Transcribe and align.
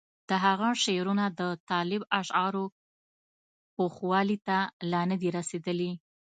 د 0.29 0.31
هغه 0.45 0.67
شعرونه 0.83 1.25
د 1.39 1.41
طالب 1.69 2.01
اشعارو 2.19 2.65
پوخوالي 3.75 4.37
ته 4.47 4.57
لا 4.91 5.01
نه 5.09 5.15
دي 5.21 5.29
رسېدلي. 5.37 5.91